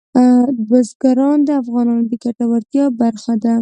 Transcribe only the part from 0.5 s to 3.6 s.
بزګان د افغانانو د ګټورتیا برخه ده.